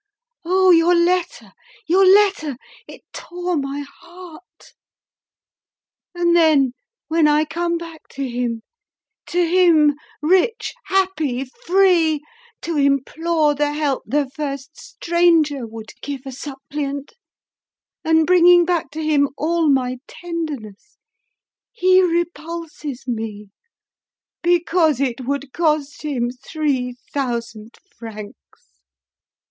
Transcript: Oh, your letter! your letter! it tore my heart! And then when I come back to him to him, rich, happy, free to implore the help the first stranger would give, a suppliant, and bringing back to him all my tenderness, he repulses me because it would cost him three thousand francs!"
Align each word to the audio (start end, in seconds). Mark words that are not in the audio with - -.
Oh, 0.43 0.71
your 0.71 0.95
letter! 0.95 1.53
your 1.85 2.03
letter! 2.03 2.57
it 2.87 3.03
tore 3.13 3.55
my 3.55 3.85
heart! 3.99 4.73
And 6.15 6.35
then 6.35 6.73
when 7.07 7.27
I 7.27 7.45
come 7.45 7.77
back 7.77 8.07
to 8.13 8.27
him 8.27 8.63
to 9.27 9.45
him, 9.47 9.93
rich, 10.19 10.73
happy, 10.85 11.45
free 11.45 12.23
to 12.63 12.77
implore 12.77 13.53
the 13.53 13.73
help 13.73 14.01
the 14.07 14.27
first 14.27 14.75
stranger 14.75 15.67
would 15.67 15.91
give, 16.01 16.21
a 16.25 16.31
suppliant, 16.31 17.13
and 18.03 18.25
bringing 18.25 18.65
back 18.65 18.89
to 18.93 19.03
him 19.03 19.29
all 19.37 19.69
my 19.69 19.99
tenderness, 20.07 20.97
he 21.71 22.01
repulses 22.01 23.03
me 23.07 23.51
because 24.41 24.99
it 24.99 25.27
would 25.27 25.53
cost 25.53 26.01
him 26.01 26.31
three 26.31 26.95
thousand 27.13 27.77
francs!" 27.95 28.35